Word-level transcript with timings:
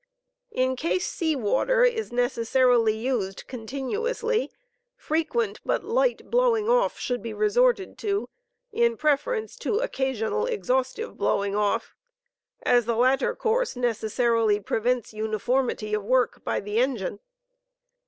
In 0.49 0.75
case 0.75 1.05
sea 1.05 1.35
water 1.35 1.83
is 1.83 2.11
necessarily 2.11 2.97
used 2.97 3.45
continuously, 3.45 4.51
frequent 4.95 5.61
but 5.63 5.83
light 5.83 6.31
blowing 6.31 6.67
off 6.67 6.97
should 6.97 7.21
be 7.21 7.35
resorted 7.35 7.99
to, 7.99 8.27
in 8.71 8.97
preference 8.97 9.55
to 9.57 9.77
occasional 9.77 10.47
exhaustive 10.47 11.17
blowing 11.19 11.55
off, 11.55 11.93
as 12.63 12.85
the 12.85 12.95
latter 12.95 13.35
course 13.35 13.75
necessarily 13.75 14.59
prevents 14.59 15.13
uniformity 15.13 15.93
of 15.93 16.03
work 16.03 16.43
by 16.43 16.59
the 16.59 16.79
engine. 16.79 17.19